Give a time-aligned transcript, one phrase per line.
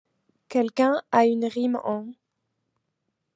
[0.49, 2.07] Quelqu'un a une rime en.